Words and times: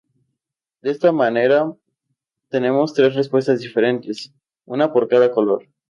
De 0.81 0.89
esta 0.89 1.11
manera, 1.11 1.71
obtenemos 2.45 2.95
tres 2.95 3.13
respuestas 3.13 3.59
diferentes, 3.59 4.33
una 4.65 4.91
por 4.91 5.07
cada 5.07 5.29
color. 5.31 5.67